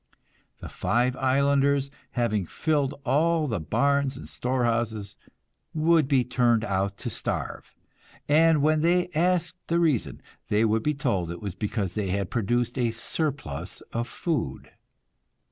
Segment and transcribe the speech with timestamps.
[0.61, 5.15] The five islanders, having filled all the barns and storehouses,
[5.75, 7.75] would be turned out to starve;
[8.27, 12.31] and when they asked the reason, they would be told it was because they had
[12.31, 14.71] produced a surplus of food.